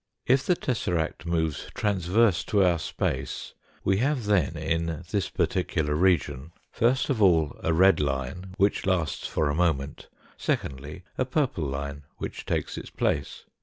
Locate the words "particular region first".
5.29-7.11